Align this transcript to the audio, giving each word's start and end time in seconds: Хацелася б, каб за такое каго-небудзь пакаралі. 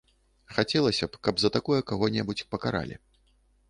Хацелася 0.55 1.05
б, 1.11 1.21
каб 1.27 1.35
за 1.43 1.53
такое 1.59 1.79
каго-небудзь 1.95 2.47
пакаралі. 2.57 2.95